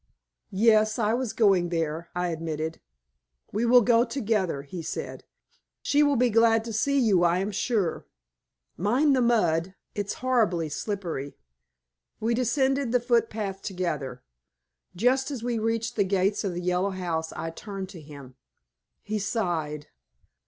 [0.49, 2.81] "Yes, I was going there," I admitted.
[3.51, 5.25] "We will go together," he said.
[5.83, 8.07] "She will be glad to see you, I am sure.
[8.77, 11.37] Mind the mud; it's horribly slippery."
[12.19, 14.23] We descended the footpath together.
[14.95, 18.33] Just as we reached the gates of the Yellow House, I turned to him.
[19.03, 19.85] He sighed.